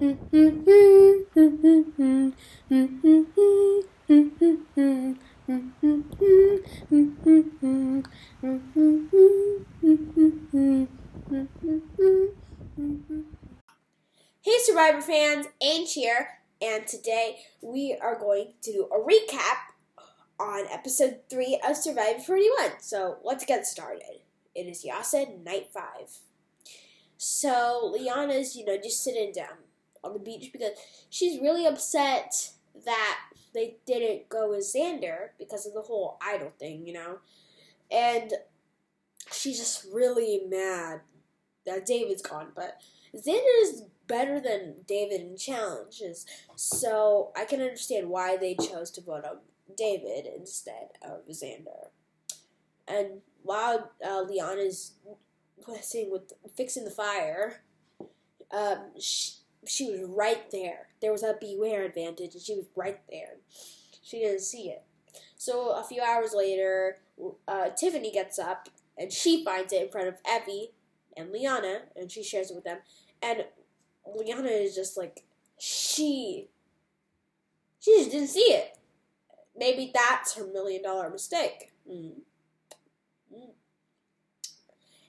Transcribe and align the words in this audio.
Hey 0.00 0.14
Survivor 14.60 15.00
fans, 15.00 15.46
Ange 15.60 15.92
here, 15.94 16.28
and 16.62 16.86
today 16.86 17.38
we 17.60 17.98
are 18.00 18.16
going 18.16 18.52
to 18.62 18.72
do 18.72 18.88
a 18.92 19.00
recap 19.00 19.56
on 20.38 20.66
episode 20.70 21.22
3 21.28 21.60
of 21.68 21.76
Survivor 21.76 22.20
41. 22.20 22.78
So 22.78 23.16
let's 23.24 23.44
get 23.44 23.66
started. 23.66 24.20
It 24.54 24.68
is 24.68 24.84
Yase 24.84 25.26
night 25.44 25.70
5. 25.72 25.82
So 27.16 27.92
Liana's, 27.92 28.54
you 28.54 28.64
know, 28.64 28.76
just 28.76 29.02
sitting 29.02 29.32
down 29.32 29.67
on 30.04 30.12
the 30.12 30.18
beach 30.18 30.50
because 30.52 30.72
she's 31.10 31.40
really 31.40 31.66
upset 31.66 32.52
that 32.84 33.18
they 33.54 33.76
didn't 33.86 34.28
go 34.28 34.50
with 34.50 34.60
Xander 34.60 35.30
because 35.38 35.66
of 35.66 35.74
the 35.74 35.82
whole 35.82 36.18
idol 36.22 36.52
thing, 36.58 36.86
you 36.86 36.92
know? 36.92 37.18
And 37.90 38.32
she's 39.32 39.58
just 39.58 39.86
really 39.92 40.42
mad 40.48 41.00
that 41.66 41.86
David's 41.86 42.22
gone, 42.22 42.48
but 42.54 42.80
Xander 43.14 43.62
is 43.62 43.84
better 44.06 44.40
than 44.40 44.74
David 44.86 45.20
in 45.20 45.36
challenges, 45.36 46.26
so 46.56 47.32
I 47.36 47.44
can 47.44 47.60
understand 47.60 48.08
why 48.08 48.36
they 48.36 48.54
chose 48.54 48.90
to 48.92 49.00
vote 49.00 49.24
on 49.24 49.38
David 49.76 50.26
instead 50.36 50.88
of 51.02 51.26
Xander. 51.28 51.88
And 52.86 53.20
while 53.42 53.90
uh, 54.04 54.24
Liana's 54.24 54.92
messing 55.68 56.10
with 56.10 56.32
fixing 56.56 56.84
the 56.84 56.90
fire, 56.90 57.62
um, 58.50 58.92
she, 58.98 59.32
she 59.66 59.90
was 59.90 60.00
right 60.02 60.50
there. 60.50 60.88
There 61.00 61.12
was 61.12 61.22
a 61.22 61.36
beware 61.40 61.84
advantage, 61.84 62.34
and 62.34 62.42
she 62.42 62.54
was 62.54 62.66
right 62.76 63.00
there. 63.10 63.36
She 64.02 64.20
didn't 64.20 64.40
see 64.40 64.70
it. 64.70 64.82
So 65.36 65.70
a 65.70 65.84
few 65.84 66.02
hours 66.02 66.32
later, 66.34 66.98
uh, 67.46 67.70
Tiffany 67.70 68.10
gets 68.10 68.38
up 68.38 68.68
and 68.98 69.12
she 69.12 69.44
finds 69.44 69.72
it 69.72 69.82
in 69.82 69.90
front 69.90 70.08
of 70.08 70.22
Evvie 70.24 70.70
and 71.16 71.30
Liana, 71.30 71.82
and 71.96 72.10
she 72.10 72.22
shares 72.22 72.50
it 72.50 72.54
with 72.54 72.64
them. 72.64 72.78
And 73.22 73.44
Liana 74.06 74.48
is 74.48 74.74
just 74.74 74.96
like 74.96 75.24
she, 75.58 76.48
she 77.80 77.96
just 77.98 78.10
didn't 78.10 78.28
see 78.28 78.40
it. 78.40 78.78
Maybe 79.56 79.90
that's 79.92 80.34
her 80.36 80.46
million 80.46 80.82
dollar 80.82 81.10
mistake. 81.10 81.72
Mm. 81.88 82.12
Mm. 83.34 83.50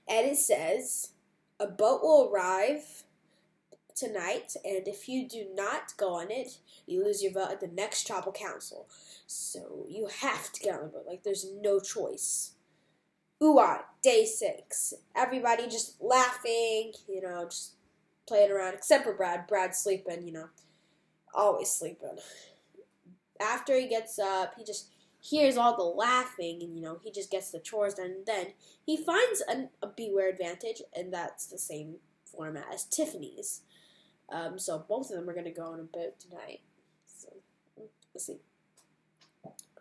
And 0.08 0.28
it 0.28 0.38
says 0.38 1.12
a 1.60 1.68
boat 1.68 2.02
will 2.02 2.32
arrive 2.32 3.04
tonight, 3.96 4.56
and 4.64 4.88
if 4.88 5.10
you 5.10 5.28
do 5.28 5.48
not 5.54 5.96
go 5.98 6.14
on 6.14 6.32
it, 6.32 6.58
you 6.86 7.04
lose 7.04 7.22
your 7.22 7.32
vote 7.32 7.52
at 7.52 7.60
the 7.60 7.68
next 7.68 8.08
tribal 8.08 8.32
council. 8.32 8.88
So 9.28 9.86
you 9.88 10.08
have 10.22 10.52
to 10.54 10.62
get 10.62 10.76
on 10.76 10.82
the 10.82 10.88
boat. 10.88 11.06
Like 11.08 11.24
there's 11.24 11.48
no 11.62 11.80
choice. 11.80 12.54
Ooh, 13.42 13.62
day 14.02 14.26
six. 14.26 14.94
Everybody 15.16 15.68
just 15.68 16.02
laughing, 16.02 16.94
you 17.08 17.22
know, 17.22 17.46
just 17.46 17.74
playing 18.28 18.52
around, 18.52 18.74
except 18.74 19.06
for 19.06 19.14
Brad. 19.14 19.48
Brad's 19.48 19.78
sleeping, 19.78 20.26
you 20.26 20.34
know, 20.34 20.50
always 21.34 21.70
sleeping. 21.70 22.18
After 23.42 23.80
he 23.80 23.88
gets 23.88 24.20
up, 24.20 24.54
he 24.58 24.66
just 24.66 24.90
hears 25.22 25.58
all 25.58 25.76
the 25.76 25.84
laughing, 25.84 26.62
and 26.62 26.76
you 26.76 26.82
know, 26.82 27.00
he 27.04 27.12
just 27.12 27.32
gets 27.32 27.52
the 27.52 27.60
chores 27.60 27.96
done. 27.96 28.08
And 28.08 28.26
then 28.26 28.48
he 28.86 28.98
finds 28.98 29.42
an, 29.48 29.70
a 29.82 29.88
beware 29.88 30.30
advantage, 30.30 30.82
and 30.96 31.14
that's 31.14 31.48
the 31.48 31.58
same 31.58 31.96
format 32.26 32.68
as 32.74 32.86
Tiffany's. 32.86 33.62
Um, 34.32 34.60
so 34.60 34.86
both 34.88 35.10
of 35.10 35.18
them 35.18 35.30
are 35.30 35.34
going 35.34 35.46
to 35.46 35.52
go 35.52 35.64
on 35.64 35.80
a 35.80 35.84
boat 35.84 36.20
tonight. 36.20 36.62
So 37.08 37.30
let's 38.14 38.26
see. 38.26 38.38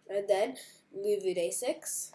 And 0.09 0.29
then 0.29 0.57
move 0.95 1.23
day 1.23 1.51
six. 1.51 2.13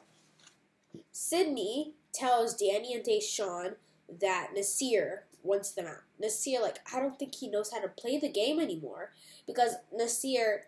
Sydney 1.12 1.94
tells 2.12 2.56
Danny 2.56 2.94
and 2.94 3.04
Deshawn 3.04 3.76
that 4.22 4.50
Naseer 4.56 5.20
wants 5.44 5.72
them 5.72 5.86
out. 5.86 6.04
Naseer, 6.22 6.62
like, 6.62 6.80
I 6.94 7.00
don't 7.00 7.18
think 7.20 7.36
he 7.36 7.48
knows 7.48 7.72
how 7.72 7.82
to 7.82 7.88
play 7.88 8.18
the 8.18 8.30
game 8.30 8.60
anymore 8.60 9.12
because 9.46 9.76
Naseer, 9.96 10.62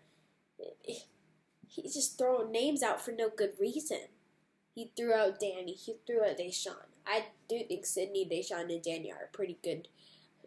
he's 1.68 1.94
just 1.94 2.18
throwing 2.18 2.52
names 2.52 2.84
out 2.84 3.02
for 3.04 3.12
no 3.12 3.30
good 3.36 3.54
reason. 3.60 4.02
He 4.74 4.92
threw 4.96 5.14
out 5.14 5.40
Danny. 5.40 5.74
He 5.74 5.96
threw 6.06 6.24
out 6.24 6.38
Deshawn. 6.38 6.88
I 7.08 7.28
do 7.48 7.60
think 7.68 7.86
Sydney, 7.86 8.28
Deshawn, 8.30 8.72
and 8.72 8.84
Danny 8.84 9.12
are 9.12 9.30
a 9.32 9.36
pretty 9.36 9.58
good 9.64 9.88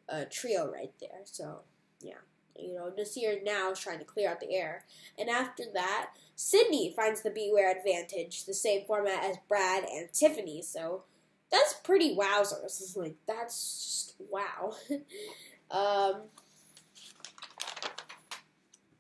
uh, 0.09 0.25
trio 0.31 0.71
right 0.71 0.93
there. 1.01 1.21
So, 1.25 1.61
yeah. 2.01 2.15
You 2.59 2.75
know, 2.75 2.91
Naseer 2.99 3.45
now 3.45 3.71
is 3.71 3.79
trying 3.79 4.01
to 4.01 4.05
clear 4.05 4.31
out 4.31 4.41
the 4.41 4.53
air. 4.53 4.85
And 5.17 5.29
after 5.29 5.63
that, 5.75 6.11
Sydney 6.35 6.93
finds 6.97 7.23
the 7.23 7.31
Beware 7.31 7.77
advantage, 7.77 8.47
the 8.47 8.55
same 8.55 8.85
format 8.87 9.23
as 9.25 9.37
Brad 9.49 9.85
and 9.85 10.13
Tiffany. 10.13 10.63
So, 10.63 11.05
that's 11.51 11.75
pretty 11.75 12.17
wowzers. 12.17 12.65
It's 12.65 12.97
like, 12.97 13.17
that's 13.27 14.15
just 14.15 14.15
wow. 14.31 14.75
um, 15.71 16.23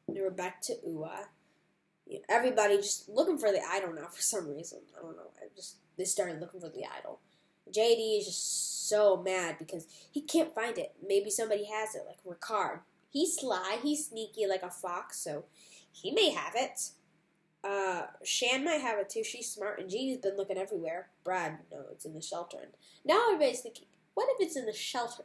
we're 0.07 0.31
back 0.31 0.61
to 0.63 0.75
Ua. 0.87 1.27
Everybody 2.29 2.77
just 2.79 3.09
looking 3.09 3.39
for 3.39 3.53
the 3.53 3.61
idol 3.71 3.93
now 3.93 4.07
for 4.07 4.23
some 4.23 4.49
reason. 4.49 4.81
I 4.97 5.03
don't 5.03 5.17
know. 5.17 5.31
I 5.41 5.49
just 5.55 5.77
they 5.99 6.05
started 6.05 6.41
looking 6.41 6.61
for 6.61 6.71
the 6.71 6.85
idol. 6.99 7.21
JD 7.73 8.19
is 8.19 8.27
just 8.27 8.89
so 8.89 9.23
mad 9.23 9.56
because 9.59 9.87
he 10.11 10.23
can't 10.23 10.55
find 10.55 10.79
it. 10.79 10.95
Maybe 11.06 11.31
somebody 11.31 11.67
has 11.67 11.95
it, 11.95 12.03
like 12.06 12.25
Ricard. 12.25 12.81
He's 13.11 13.37
sly, 13.39 13.79
he's 13.83 14.09
sneaky 14.09 14.47
like 14.47 14.62
a 14.62 14.71
fox, 14.71 15.19
so 15.21 15.45
he 15.91 16.11
may 16.11 16.31
have 16.31 16.55
it. 16.55 16.91
Uh, 17.65 18.07
Shan 18.25 18.65
might 18.65 18.81
have 18.81 18.99
it 18.99 19.11
too. 19.11 19.25
She's 19.25 19.51
smart, 19.51 19.81
and 19.81 19.91
Genie's 19.91 20.19
been 20.19 20.37
looking 20.37 20.59
everywhere. 20.59 21.09
Brad, 21.25 21.59
no, 21.71 21.84
it's 21.91 22.05
in 22.05 22.15
the 22.15 22.23
shelter. 22.23 22.59
And 22.62 22.73
now 23.05 23.27
everybody's 23.27 23.61
thinking, 23.61 23.87
what 24.15 24.28
if 24.31 24.47
it's 24.47 24.57
in 24.57 24.67
the 24.67 24.73
shelter? 24.73 25.25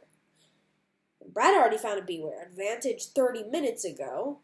Brad 1.26 1.54
already 1.54 1.78
found 1.78 1.98
a 1.98 2.04
beware 2.04 2.46
advantage 2.46 3.06
30 3.06 3.44
minutes 3.44 3.84
ago. 3.84 4.40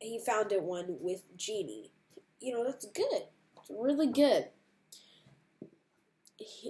He 0.00 0.18
found 0.18 0.52
it 0.52 0.62
one 0.62 0.96
with 1.00 1.22
Genie. 1.36 1.92
You 2.40 2.54
know, 2.54 2.64
that's 2.64 2.86
good. 2.86 3.28
It's 3.56 3.70
really 3.70 4.08
good. 4.08 4.48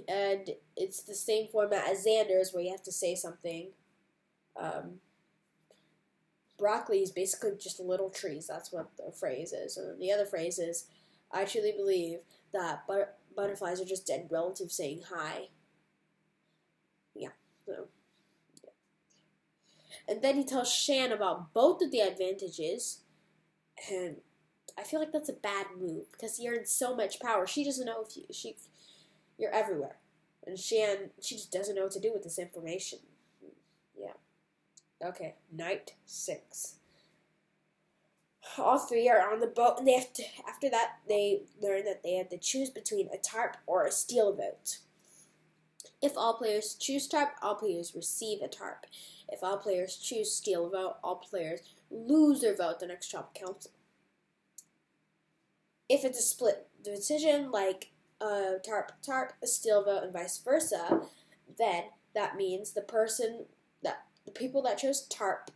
And 0.07 0.51
it's 0.77 1.01
the 1.03 1.15
same 1.15 1.47
format 1.47 1.89
as 1.89 2.05
Xander's, 2.05 2.53
where 2.53 2.63
you 2.63 2.71
have 2.71 2.83
to 2.83 2.91
say 2.91 3.15
something. 3.15 3.69
Um, 4.59 4.99
broccoli 6.57 6.99
is 6.99 7.11
basically 7.11 7.51
just 7.59 7.79
little 7.79 8.09
trees. 8.09 8.47
That's 8.47 8.71
what 8.71 8.89
the 8.97 9.11
phrase 9.11 9.53
is. 9.53 9.77
And 9.77 9.99
the 9.99 10.11
other 10.11 10.25
phrase 10.25 10.59
is, 10.59 10.85
I 11.31 11.45
truly 11.45 11.71
believe 11.71 12.19
that 12.53 12.83
but- 12.87 13.17
butterflies 13.35 13.81
are 13.81 13.85
just 13.85 14.07
dead 14.07 14.27
relatives 14.31 14.75
saying 14.75 15.01
hi. 15.09 15.49
Yeah. 17.13 17.29
So. 17.65 17.87
Yeah. 18.63 18.69
And 20.07 20.21
then 20.21 20.35
he 20.35 20.43
tells 20.43 20.71
Shan 20.71 21.11
about 21.11 21.53
both 21.53 21.81
of 21.81 21.91
the 21.91 21.99
advantages, 22.01 22.99
and 23.91 24.17
I 24.77 24.83
feel 24.83 24.99
like 24.99 25.11
that's 25.11 25.29
a 25.29 25.33
bad 25.33 25.67
move 25.79 26.11
because 26.11 26.37
he 26.37 26.47
earns 26.47 26.71
so 26.71 26.95
much 26.95 27.19
power. 27.19 27.47
She 27.47 27.63
doesn't 27.63 27.85
know 27.85 28.05
if 28.07 28.15
you 28.15 28.23
she 28.31 28.55
you're 29.37 29.53
everywhere, 29.53 29.97
and 30.45 30.57
Shan 30.57 31.11
she 31.21 31.35
just 31.35 31.51
doesn't 31.51 31.75
know 31.75 31.83
what 31.83 31.91
to 31.91 31.99
do 31.99 32.11
with 32.13 32.23
this 32.23 32.39
information. 32.39 32.99
Yeah. 33.99 34.13
Okay, 35.03 35.35
night 35.51 35.93
six. 36.05 36.75
All 38.57 38.77
three 38.77 39.09
are 39.09 39.31
on 39.31 39.39
the 39.39 39.47
boat, 39.47 39.75
and 39.79 39.87
they 39.87 39.93
have 39.93 40.13
to. 40.13 40.23
After 40.47 40.69
that, 40.69 40.97
they 41.09 41.41
learn 41.61 41.85
that 41.85 42.03
they 42.03 42.13
have 42.13 42.29
to 42.29 42.37
choose 42.37 42.69
between 42.69 43.09
a 43.13 43.17
tarp 43.17 43.57
or 43.65 43.85
a 43.85 43.91
steal 43.91 44.33
vote. 44.33 44.79
If 46.01 46.13
all 46.15 46.35
players 46.35 46.75
choose 46.75 47.07
tarp, 47.07 47.31
all 47.41 47.55
players 47.55 47.93
receive 47.95 48.41
a 48.41 48.47
tarp. 48.47 48.85
If 49.27 49.43
all 49.43 49.57
players 49.57 49.97
choose 49.97 50.35
steal 50.35 50.69
vote, 50.69 50.97
all 51.03 51.15
players 51.15 51.61
lose 51.89 52.41
their 52.41 52.55
vote 52.55 52.79
the 52.79 52.87
next 52.87 53.09
tribal 53.09 53.31
council. 53.33 53.71
If 55.89 56.03
it's 56.05 56.19
a 56.19 56.23
split 56.23 56.67
decision, 56.83 57.51
like 57.51 57.91
a 58.21 58.55
tarp, 58.65 58.91
tarp, 59.01 59.33
a 59.43 59.47
steal 59.47 59.83
vote, 59.83 60.03
and 60.03 60.13
vice 60.13 60.37
versa, 60.37 61.01
then 61.57 61.85
that 62.13 62.35
means 62.35 62.71
the 62.71 62.81
person 62.81 63.45
that 63.83 64.05
the 64.25 64.31
people 64.31 64.61
that 64.63 64.77
chose 64.77 65.07
TARP 65.07 65.51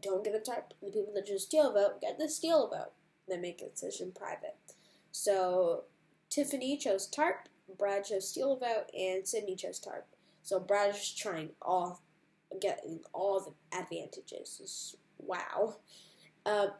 don't 0.00 0.24
get 0.24 0.34
a 0.34 0.38
TARP. 0.38 0.74
The 0.82 0.90
people 0.90 1.12
that 1.14 1.26
chose 1.26 1.44
steal 1.44 1.72
vote 1.72 2.00
get 2.00 2.18
the 2.18 2.28
steal 2.28 2.68
vote. 2.68 2.92
They 3.28 3.36
make 3.36 3.62
a 3.62 3.68
decision 3.68 4.12
private. 4.14 4.56
So 5.10 5.84
Tiffany 6.30 6.76
chose 6.76 7.06
TARP, 7.06 7.48
Brad 7.78 8.04
chose 8.04 8.28
steal 8.28 8.56
vote, 8.56 8.86
and 8.98 9.26
Sydney 9.26 9.56
chose 9.56 9.78
TARP. 9.78 10.06
So 10.42 10.58
Brad 10.58 10.94
is 10.94 11.14
trying 11.14 11.50
all, 11.60 12.02
getting 12.60 13.00
all 13.12 13.40
the 13.40 13.78
advantages. 13.78 14.96
Wow. 15.18 15.76
Um, 16.44 16.70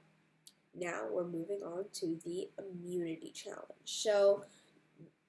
now 0.75 1.03
we're 1.11 1.27
moving 1.27 1.61
on 1.63 1.85
to 1.95 2.19
the 2.25 2.49
immunity 2.59 3.31
challenge. 3.35 3.69
So, 3.85 4.45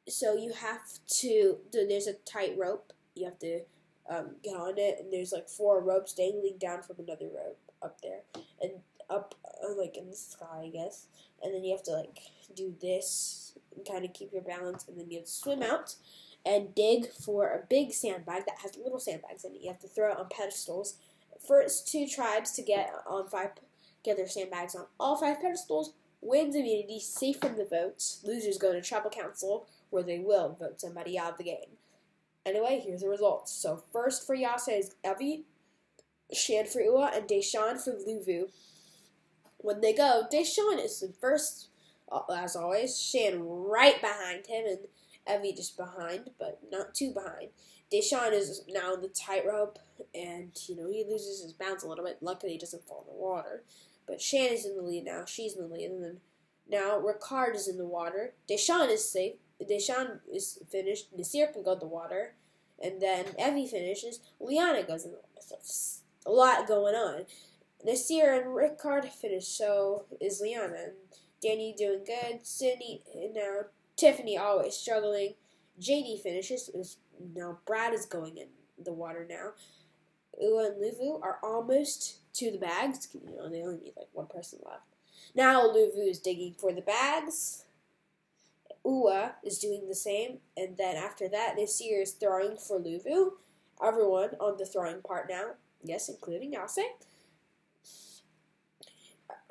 so 0.07 0.35
you 0.35 0.53
have 0.53 0.81
to. 1.19 1.57
There's 1.71 2.07
a 2.07 2.13
tightrope. 2.13 2.93
You 3.15 3.25
have 3.25 3.39
to 3.39 3.61
um, 4.09 4.35
get 4.43 4.55
on 4.55 4.77
it, 4.77 4.97
and 4.99 5.11
there's 5.11 5.31
like 5.31 5.49
four 5.49 5.81
ropes 5.81 6.13
dangling 6.13 6.57
down 6.59 6.81
from 6.81 6.97
another 6.99 7.27
rope. 7.27 7.59
up 7.81 8.01
there 8.01 8.21
and 8.61 8.71
up 9.09 9.35
uh, 9.45 9.73
like 9.77 9.97
in 9.97 10.09
the 10.09 10.15
sky, 10.15 10.63
I 10.65 10.69
guess. 10.69 11.07
And 11.41 11.53
then 11.53 11.63
you 11.63 11.75
have 11.75 11.83
to 11.83 11.91
like 11.91 12.19
do 12.55 12.73
this 12.81 13.57
and 13.75 13.85
kind 13.85 14.05
of 14.05 14.13
keep 14.13 14.31
your 14.31 14.41
balance, 14.41 14.87
and 14.87 14.97
then 14.99 15.09
you 15.09 15.19
have 15.19 15.25
to 15.25 15.31
swim 15.31 15.61
out 15.61 15.95
and 16.45 16.75
dig 16.75 17.07
for 17.11 17.47
a 17.47 17.65
big 17.69 17.93
sandbag 17.93 18.45
that 18.45 18.59
has 18.61 18.75
little 18.77 18.99
sandbags 18.99 19.45
in 19.45 19.53
it. 19.53 19.61
You 19.61 19.69
have 19.69 19.79
to 19.79 19.87
throw 19.87 20.11
it 20.11 20.17
on 20.17 20.27
pedestals. 20.29 20.97
First 21.47 21.87
two 21.87 22.07
tribes 22.07 22.51
to 22.53 22.61
get 22.61 22.91
on 23.07 23.27
five 23.27 23.51
get 24.03 24.17
their 24.17 24.27
sandbags 24.27 24.75
on 24.75 24.85
all 24.99 25.15
five 25.15 25.41
pedestals 25.41 25.93
wins 26.21 26.55
immunity, 26.55 26.99
safe 26.99 27.37
from 27.39 27.57
the 27.57 27.65
votes. 27.65 28.21
Losers 28.23 28.57
go 28.57 28.73
to 28.73 28.81
tribal 28.81 29.09
council 29.09 29.67
where 29.93 30.03
they 30.03 30.19
will 30.19 30.57
vote 30.59 30.81
somebody 30.81 31.17
out 31.17 31.33
of 31.33 31.37
the 31.37 31.43
game. 31.43 31.77
Anyway, 32.45 32.81
here's 32.83 33.01
the 33.01 33.07
results. 33.07 33.53
So 33.53 33.83
first 33.93 34.25
for 34.25 34.35
Yase 34.35 34.67
is 34.67 34.95
Evvie, 35.05 35.43
Shan 36.33 36.65
for 36.65 36.81
Ua, 36.81 37.11
and 37.13 37.27
Deshawn 37.27 37.79
for 37.81 37.93
Luvu. 37.93 38.49
When 39.57 39.81
they 39.81 39.93
go, 39.93 40.23
Deshawn 40.31 40.83
is 40.83 40.99
the 40.99 41.13
first, 41.21 41.67
uh, 42.11 42.21
as 42.35 42.55
always. 42.55 42.99
Shan 42.99 43.39
right 43.43 44.01
behind 44.01 44.47
him, 44.47 44.65
and 44.67 44.79
Evvie 45.29 45.55
just 45.55 45.77
behind, 45.77 46.31
but 46.39 46.59
not 46.69 46.95
too 46.95 47.13
behind. 47.13 47.49
Deshawn 47.93 48.33
is 48.33 48.63
now 48.67 48.95
in 48.95 49.01
the 49.01 49.07
tightrope, 49.07 49.77
and 50.15 50.51
you 50.67 50.75
know 50.75 50.89
he 50.91 51.05
loses 51.07 51.43
his 51.43 51.53
balance 51.53 51.83
a 51.83 51.87
little 51.87 52.03
bit. 52.03 52.17
Luckily, 52.19 52.53
he 52.53 52.57
doesn't 52.57 52.87
fall 52.87 53.05
in 53.07 53.13
the 53.13 53.21
water. 53.21 53.63
But 54.07 54.19
Shan 54.19 54.51
is 54.51 54.65
in 54.65 54.75
the 54.75 54.81
lead 54.81 55.05
now. 55.05 55.23
She's 55.25 55.55
in 55.55 55.61
the 55.61 55.73
lead, 55.73 55.91
and 55.91 56.03
then 56.03 56.17
now 56.67 56.99
Ricard 56.99 57.55
is 57.55 57.67
in 57.67 57.77
the 57.77 57.85
water. 57.85 58.33
Deshawn 58.49 58.89
is 58.89 59.09
safe. 59.09 59.35
Deshawn 59.63 60.19
is 60.31 60.59
finished. 60.69 61.15
Naseer 61.17 61.51
can 61.51 61.63
go 61.63 61.73
in 61.73 61.79
the 61.79 61.85
water, 61.85 62.35
and 62.81 63.01
then 63.01 63.25
Evvie 63.39 63.69
finishes. 63.69 64.19
Liana 64.39 64.83
goes 64.83 65.05
in 65.05 65.11
the 65.11 65.17
water. 65.17 65.27
So 65.39 65.55
it's 65.59 66.01
a 66.25 66.31
lot 66.31 66.67
going 66.67 66.95
on. 66.95 67.25
Naseer 67.85 68.37
and 68.37 68.47
Ricard 68.47 69.09
finish. 69.09 69.47
So 69.47 70.05
is 70.21 70.41
Liana 70.41 70.75
and 70.75 70.93
Danny 71.41 71.75
doing 71.77 72.03
good. 72.05 72.45
Sydney 72.45 73.01
now. 73.33 73.65
Tiffany 73.95 74.37
always 74.37 74.75
struggling. 74.75 75.35
JD 75.79 76.21
finishes. 76.21 76.97
Now 77.35 77.59
Brad 77.65 77.93
is 77.93 78.05
going 78.05 78.37
in 78.37 78.47
the 78.83 78.93
water 78.93 79.25
now. 79.29 79.51
Ua 80.41 80.65
and 80.65 80.81
Luvu 80.81 81.21
are 81.21 81.37
almost 81.43 82.17
to 82.35 82.51
the 82.51 82.57
bags. 82.57 83.07
You 83.13 83.35
know, 83.35 83.49
they 83.49 83.61
only 83.61 83.77
need 83.77 83.93
like 83.95 84.07
one 84.13 84.27
person 84.27 84.59
left. 84.65 84.81
Now 85.35 85.67
Luvu 85.67 86.09
is 86.09 86.19
digging 86.19 86.55
for 86.57 86.73
the 86.73 86.81
bags. 86.81 87.65
Ua 88.85 89.35
is 89.43 89.59
doing 89.59 89.87
the 89.87 89.95
same, 89.95 90.39
and 90.57 90.77
then 90.77 90.95
after 90.95 91.27
that, 91.29 91.55
Naseer 91.57 92.01
is 92.01 92.11
throwing 92.11 92.57
for 92.57 92.79
Luvu. 92.79 93.31
Everyone 93.83 94.31
on 94.39 94.57
the 94.57 94.65
throwing 94.65 95.01
part 95.01 95.27
now, 95.29 95.51
yes, 95.83 96.09
including 96.09 96.53
Yase. 96.53 96.79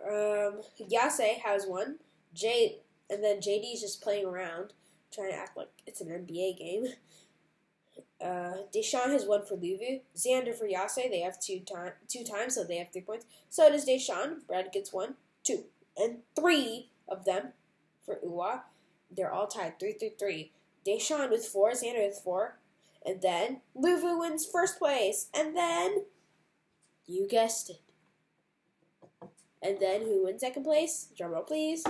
Um, 0.07 0.61
Yase 0.79 1.41
has 1.45 1.67
one. 1.67 1.99
Jade, 2.35 2.77
and 3.11 3.23
then 3.23 3.39
JD 3.39 3.75
is 3.75 3.81
just 3.81 4.03
playing 4.03 4.27
around, 4.27 4.73
trying 5.13 5.31
to 5.31 5.37
act 5.37 5.57
like 5.57 5.69
it's 5.87 6.01
an 6.01 6.09
NBA 6.09 6.59
game. 6.59 6.87
Uh, 8.23 8.65
Deshawn 8.75 9.11
has 9.11 9.27
one 9.27 9.45
for 9.45 9.57
Luvu. 9.57 10.01
Xander 10.17 10.55
for 10.55 10.67
Yase. 10.67 10.95
They 11.11 11.21
have 11.21 11.41
two 11.41 11.61
time 11.61 11.93
two 12.09 12.25
times, 12.25 12.55
so 12.55 12.65
they 12.65 12.77
have 12.77 12.93
three 12.93 13.03
points. 13.03 13.27
So 13.51 13.69
does 13.71 13.87
Deshawn. 13.87 14.47
Brad 14.47 14.73
gets 14.73 14.93
one, 14.93 15.15
two, 15.43 15.65
and 15.97 16.19
three 16.37 16.91
of 17.09 17.25
them 17.25 17.53
for 18.05 18.19
Ua. 18.23 18.63
They're 19.15 19.33
all 19.33 19.47
tied 19.47 19.79
three 19.79 19.93
three 19.93 20.15
three. 20.19 20.53
Deshawn 20.87 21.31
with 21.31 21.45
four, 21.47 21.73
Xander 21.73 22.07
with 22.07 22.21
four, 22.25 22.59
and 23.07 23.23
then 23.23 23.61
Luvu 23.77 24.19
wins 24.19 24.45
first 24.45 24.79
place, 24.79 25.29
and 25.33 25.57
then 25.57 26.05
you 27.07 27.29
guessed 27.29 27.71
it. 27.71 27.81
And 29.63 29.79
then 29.81 30.03
who 30.03 30.25
wins 30.25 30.41
second 30.41 30.65
place? 30.65 31.09
Drumroll, 31.19 31.47
please. 31.47 31.85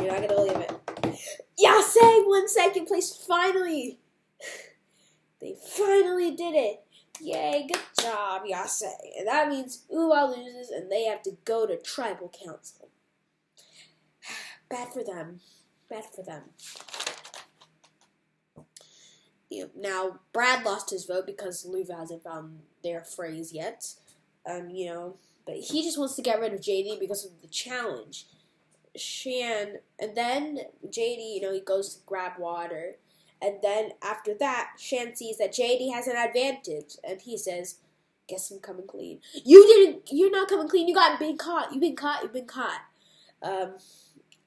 You're 0.00 0.12
not 0.12 0.22
gonna 0.22 0.28
believe 0.28 0.56
it. 0.56 0.72
Yase 1.58 1.96
won 2.26 2.48
second 2.48 2.86
place 2.86 3.16
finally. 3.26 3.98
They 5.40 5.56
finally 5.74 6.32
did 6.32 6.54
it. 6.54 6.84
Yay, 7.18 7.66
good 7.72 7.80
job, 7.98 8.42
Yase. 8.44 8.84
And 9.18 9.26
that 9.26 9.48
means 9.48 9.84
Ua 9.90 10.26
loses 10.26 10.68
and 10.68 10.92
they 10.92 11.04
have 11.04 11.22
to 11.22 11.38
go 11.46 11.66
to 11.66 11.78
tribal 11.78 12.30
council. 12.44 12.89
Bad 14.70 14.92
for 14.92 15.04
them. 15.04 15.40
Bad 15.88 16.04
for 16.14 16.22
them. 16.22 16.42
You 19.50 19.64
know, 19.64 19.70
now, 19.76 20.20
Brad 20.32 20.64
lost 20.64 20.90
his 20.90 21.04
vote 21.04 21.26
because 21.26 21.66
Luvu 21.66 21.98
hasn't 21.98 22.22
found 22.22 22.60
their 22.84 23.02
phrase 23.02 23.52
yet. 23.52 23.94
Um, 24.48 24.70
you 24.70 24.86
know, 24.86 25.16
but 25.44 25.56
he 25.56 25.82
just 25.82 25.98
wants 25.98 26.14
to 26.16 26.22
get 26.22 26.40
rid 26.40 26.54
of 26.54 26.60
JD 26.60 27.00
because 27.00 27.24
of 27.24 27.32
the 27.42 27.48
challenge. 27.48 28.26
Shan, 28.96 29.78
and 29.98 30.16
then 30.16 30.60
JD, 30.86 31.34
you 31.34 31.40
know, 31.42 31.52
he 31.52 31.60
goes 31.60 31.96
to 31.96 32.00
grab 32.06 32.32
water 32.38 32.96
and 33.42 33.56
then 33.62 33.92
after 34.02 34.34
that, 34.34 34.72
Shan 34.78 35.16
sees 35.16 35.38
that 35.38 35.52
JD 35.52 35.92
has 35.92 36.06
an 36.06 36.16
advantage, 36.16 36.96
and 37.02 37.20
he 37.22 37.38
says, 37.38 37.78
"Guess 38.28 38.50
I'm 38.50 38.60
coming 38.60 38.86
clean." 38.86 39.20
You 39.32 39.66
didn't. 39.66 40.12
You're 40.12 40.30
not 40.30 40.48
coming 40.48 40.68
clean. 40.68 40.88
You 40.88 40.94
got 40.94 41.18
been 41.18 41.38
caught. 41.38 41.72
You've 41.72 41.80
been 41.80 41.96
caught. 41.96 42.22
You've 42.22 42.32
been 42.32 42.46
caught. 42.46 42.82
Um, 43.42 43.76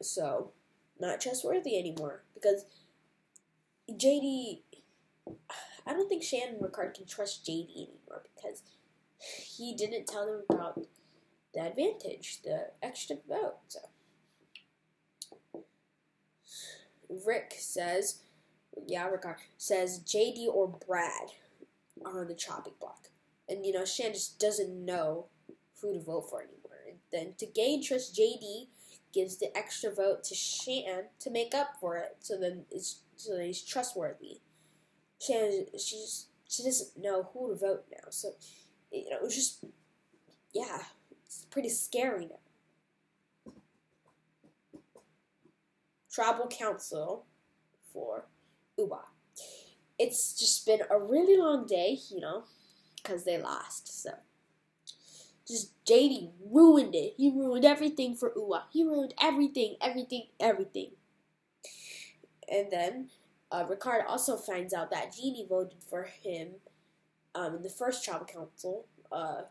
so 0.04 0.52
not 1.00 1.22
trustworthy 1.22 1.78
anymore 1.78 2.24
because 2.34 2.66
JD. 3.90 4.62
I 5.86 5.92
don't 5.94 6.08
think 6.08 6.24
Shan 6.24 6.50
and 6.50 6.62
Ricard 6.62 6.94
can 6.94 7.06
trust 7.06 7.46
JD 7.46 7.72
anymore 7.76 8.24
because 8.36 8.64
he 9.20 9.76
didn't 9.76 10.08
tell 10.08 10.26
them 10.26 10.44
about 10.50 10.80
the 11.54 11.62
advantage, 11.62 12.42
the 12.44 12.72
extra 12.82 13.18
vote. 13.28 13.58
So. 13.68 13.80
Rick 17.26 17.56
says 17.60 18.24
yeah, 18.88 19.10
Ricard 19.10 19.36
says 19.58 20.02
JD 20.06 20.48
or 20.48 20.68
Brad 20.88 21.32
are 22.06 22.22
on 22.22 22.28
the 22.28 22.36
chopping 22.36 22.74
block. 22.80 23.10
And, 23.48 23.66
you 23.66 23.74
know, 23.74 23.86
Shan 23.86 24.14
just 24.14 24.40
doesn't 24.40 24.86
know 24.86 25.28
who 25.82 25.94
to 25.94 26.00
vote 26.00 26.30
for 26.30 26.42
anymore. 26.42 26.80
And 26.88 26.98
then 27.12 27.34
to 27.38 27.46
gain 27.46 27.84
trust, 27.84 28.16
JD 28.16 28.68
gives 29.13 29.38
the 29.38 29.56
extra 29.56 29.94
vote 29.94 30.24
to 30.25 30.36
Shan 30.36 31.06
to 31.19 31.30
make 31.30 31.54
up 31.54 31.75
for 31.80 31.98
it. 31.98 32.18
So 32.19 32.38
then 32.38 32.65
it's 32.71 33.01
so 33.15 33.38
that 33.38 33.45
he's 33.45 33.62
trustworthy. 33.62 34.39
Shan, 35.21 35.65
she's, 35.74 36.27
she 36.50 36.63
doesn't 36.63 37.01
know 37.01 37.30
who 37.33 37.50
to 37.50 37.56
vote 37.56 37.86
now. 37.92 38.10
So, 38.10 38.30
you 38.92 39.10
know, 39.10 39.19
it's 39.24 39.36
just, 39.36 39.63
yeah, 40.54 40.80
it's 41.26 41.45
pretty 41.49 41.69
scary 41.69 42.26
now. 42.26 43.54
Tribal 46.11 46.47
Council 46.47 47.26
for 47.92 48.26
Ua. 48.78 49.06
It's 49.97 50.38
just 50.38 50.66
been 50.66 50.81
a 50.90 50.99
really 50.99 51.38
long 51.38 51.66
day, 51.66 51.97
you 52.09 52.19
know, 52.19 52.44
because 52.97 53.23
they 53.23 53.38
lost. 53.42 54.04
So, 54.04 54.11
just 55.47 55.71
JD 55.85 56.31
ruined 56.50 56.95
it. 56.95 57.16
He 57.18 57.30
ruined 57.30 57.66
everything 57.66 58.16
for 58.16 58.31
Ua. 58.35 58.66
He 58.71 58.83
ruined 58.83 59.14
everything, 59.21 59.76
everything, 59.81 60.28
everything. 60.40 60.92
And 62.50 62.71
then 62.71 63.09
uh, 63.52 63.66
Ricard 63.66 64.06
also 64.07 64.38
finds 64.38 64.73
out 64.73 64.92
that 64.92 65.14
Genie 65.16 65.45
voted 65.47 65.83
for 65.90 66.04
him 66.04 66.56
um, 67.35 67.56
in 67.56 67.62
the 67.62 67.69
first 67.69 68.04
tribal 68.04 68.26
council, 68.26 68.85
uh, 69.12 69.42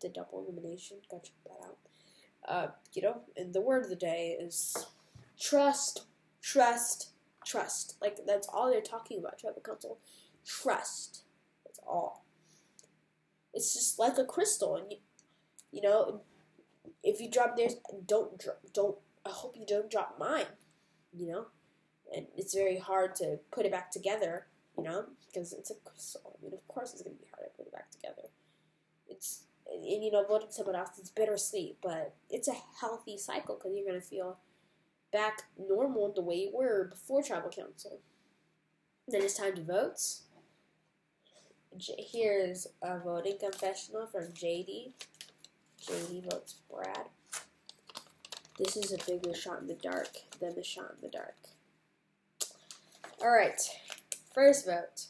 the 0.00 0.08
double 0.08 0.44
elimination. 0.46 0.98
Gotta 1.10 1.24
check 1.24 1.34
that 1.44 1.66
out. 1.66 1.78
Uh, 2.48 2.72
you 2.94 3.02
know, 3.02 3.20
and 3.36 3.52
the 3.52 3.60
word 3.60 3.84
of 3.84 3.90
the 3.90 3.96
day 3.96 4.36
is 4.40 4.86
trust, 5.38 6.04
trust, 6.40 7.10
trust. 7.44 7.96
Like 8.00 8.18
that's 8.26 8.48
all 8.48 8.70
they're 8.70 8.80
talking 8.80 9.18
about. 9.18 9.38
Tribal 9.38 9.62
council, 9.62 9.98
trust. 10.44 11.22
That's 11.64 11.80
all. 11.86 12.24
It's 13.52 13.74
just 13.74 13.98
like 13.98 14.16
a 14.16 14.24
crystal, 14.24 14.76
and 14.76 14.94
you, 15.72 15.82
know, 15.82 16.22
if 17.02 17.20
you 17.20 17.30
drop 17.30 17.56
theirs, 17.56 17.76
don't 18.06 18.38
drop, 18.38 18.60
don't. 18.72 18.96
I 19.24 19.30
hope 19.30 19.56
you 19.56 19.66
don't 19.66 19.90
drop 19.90 20.16
mine. 20.18 20.46
You 21.12 21.26
know, 21.26 21.46
and 22.14 22.26
it's 22.36 22.54
very 22.54 22.78
hard 22.78 23.16
to 23.16 23.38
put 23.50 23.66
it 23.66 23.72
back 23.72 23.90
together. 23.90 24.46
You 24.76 24.84
know, 24.84 25.04
because 25.26 25.52
it's 25.52 25.70
a. 25.70 25.74
I 25.74 26.42
mean, 26.42 26.52
of 26.54 26.66
course, 26.68 26.92
it's 26.92 27.02
gonna 27.02 27.16
be 27.16 27.26
hard 27.34 27.50
to 27.50 27.56
put 27.56 27.66
it 27.66 27.72
back 27.72 27.90
together. 27.90 28.28
It's 29.08 29.44
and, 29.70 29.84
and 29.84 30.04
you 30.04 30.10
know, 30.10 30.24
voting 30.24 30.48
someone 30.50 30.76
else 30.76 30.98
is 30.98 31.10
bittersweet, 31.10 31.78
but 31.82 32.14
it's 32.28 32.48
a 32.48 32.54
healthy 32.80 33.16
cycle 33.16 33.56
because 33.56 33.72
you're 33.76 33.86
gonna 33.86 34.00
feel 34.00 34.38
back 35.12 35.42
normal 35.58 36.12
the 36.12 36.22
way 36.22 36.36
you 36.36 36.50
were 36.52 36.88
before 36.88 37.22
tribal 37.22 37.50
council. 37.50 38.00
Then 39.08 39.22
it's 39.22 39.34
time 39.34 39.54
to 39.56 39.62
vote. 39.62 40.00
Here's 41.78 42.66
a 42.82 42.98
voting 42.98 43.38
confessional 43.38 44.06
from 44.06 44.32
JD. 44.32 44.94
JD 45.82 46.30
votes 46.30 46.56
Brad. 46.70 47.06
This 48.58 48.76
is 48.76 48.92
a 48.92 48.98
bigger 49.10 49.34
shot 49.34 49.60
in 49.60 49.66
the 49.66 49.74
dark 49.74 50.08
than 50.38 50.54
the 50.54 50.62
shot 50.62 50.94
in 50.96 51.00
the 51.00 51.08
dark. 51.08 51.36
Alright, 53.22 53.60
first 54.34 54.66
vote. 54.66 55.06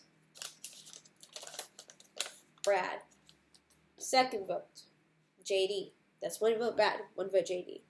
Brad. 2.62 3.00
Second 3.98 4.46
vote, 4.46 4.82
JD. 5.44 5.90
That's 6.22 6.40
one 6.40 6.58
vote 6.58 6.76
Brad, 6.76 7.00
one 7.14 7.30
vote 7.30 7.46
JD. 7.46 7.80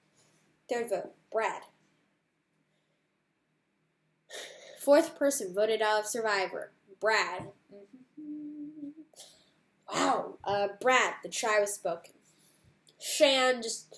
Third 0.69 0.89
vote, 0.89 1.13
Brad. 1.31 1.63
Fourth 4.81 5.19
person 5.19 5.53
voted 5.55 5.83
out 5.83 6.01
of 6.01 6.07
Survivor, 6.07 6.73
Brad. 7.01 7.49
Wow, 9.93 10.39
uh, 10.45 10.69
Brad, 10.81 11.15
the 11.23 11.29
try 11.29 11.61
was 11.61 11.75
spoken. 11.75 12.13
Shan 13.01 13.63
just. 13.63 13.97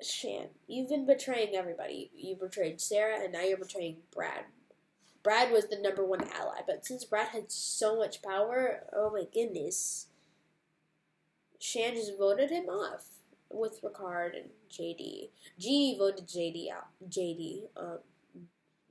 Shan, 0.00 0.48
you've 0.68 0.88
been 0.88 1.06
betraying 1.06 1.56
everybody. 1.56 2.10
You 2.14 2.36
betrayed 2.36 2.80
Sara, 2.80 3.20
and 3.20 3.32
now 3.32 3.42
you're 3.42 3.58
betraying 3.58 3.96
Brad. 4.14 4.44
Brad 5.24 5.50
was 5.50 5.66
the 5.66 5.76
number 5.76 6.04
one 6.04 6.22
ally, 6.34 6.60
but 6.66 6.86
since 6.86 7.04
Brad 7.04 7.28
had 7.28 7.50
so 7.50 7.96
much 7.96 8.22
power, 8.22 8.84
oh 8.94 9.10
my 9.10 9.24
goodness. 9.32 10.06
Shan 11.58 11.94
just 11.94 12.16
voted 12.16 12.50
him 12.50 12.66
off 12.66 13.06
with 13.50 13.82
Ricard 13.82 14.36
and 14.36 14.50
JD. 14.70 15.30
G 15.58 15.96
voted 15.98 16.28
JD 16.28 16.70
out. 16.70 16.88
JD. 17.08 17.64
Um, 17.76 17.98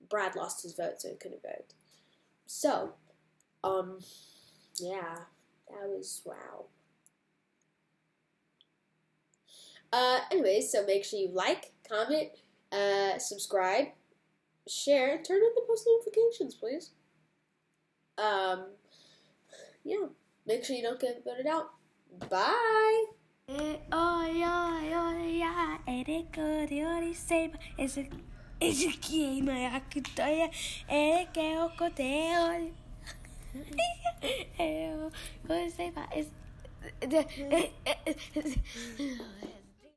Brad 0.09 0.35
lost 0.35 0.63
his 0.63 0.73
vote, 0.73 1.01
so 1.01 1.09
he 1.09 1.15
couldn't 1.15 1.41
vote. 1.41 1.73
So, 2.45 2.93
um, 3.63 3.99
yeah, 4.79 5.15
that 5.69 5.87
was 5.87 6.21
wow. 6.25 6.65
Uh, 9.91 10.19
anyways, 10.31 10.71
so 10.71 10.85
make 10.85 11.03
sure 11.03 11.19
you 11.19 11.29
like, 11.33 11.71
comment, 11.87 12.29
uh, 12.71 13.17
subscribe, 13.17 13.87
share, 14.67 15.21
turn 15.21 15.37
on 15.37 15.51
the 15.55 15.61
post 15.67 15.87
notifications, 15.87 16.55
please. 16.55 16.91
Um, 18.17 18.65
yeah, 19.83 20.07
make 20.45 20.63
sure 20.63 20.75
you 20.75 20.83
don't 20.83 20.99
get 20.99 21.23
voted 21.23 21.47
out. 21.47 21.69
Bye. 22.29 23.05
Eu 34.59 35.11
gostei 35.45 35.91
mais. 35.91 36.27